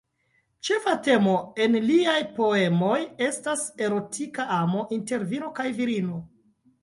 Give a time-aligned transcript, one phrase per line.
[0.67, 1.33] Ĉefa temo
[1.65, 6.19] en liaj poemoj estas erotika amo inter viro kaj virino.